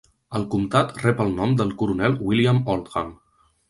El 0.39 0.45
comtat 0.53 0.95
rep 1.03 1.23
el 1.27 1.31
nom 1.41 1.55
del 1.61 1.77
coronel 1.83 2.19
William 2.27 2.67
Oldham. 2.77 3.19